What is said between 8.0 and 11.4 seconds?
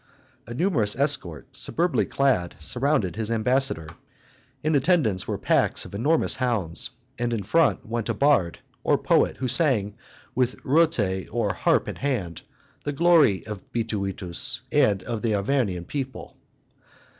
a bard, or poet, who sang, with rotte